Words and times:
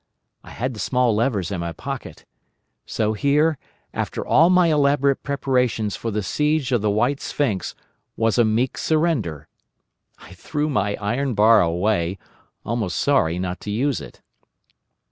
I 0.43 0.49
had 0.49 0.73
the 0.73 0.79
small 0.79 1.13
levers 1.15 1.51
in 1.51 1.59
my 1.59 1.73
pocket. 1.73 2.25
So 2.87 3.13
here, 3.13 3.59
after 3.93 4.25
all 4.25 4.49
my 4.49 4.65
elaborate 4.71 5.21
preparations 5.21 5.95
for 5.95 6.09
the 6.09 6.23
siege 6.23 6.71
of 6.71 6.81
the 6.81 6.89
White 6.89 7.21
Sphinx, 7.21 7.75
was 8.17 8.39
a 8.39 8.43
meek 8.43 8.79
surrender. 8.79 9.47
I 10.17 10.33
threw 10.33 10.69
my 10.71 10.95
iron 10.95 11.35
bar 11.35 11.61
away, 11.61 12.17
almost 12.65 12.97
sorry 12.97 13.37
not 13.37 13.59
to 13.59 13.69
use 13.69 14.01
it. 14.01 14.21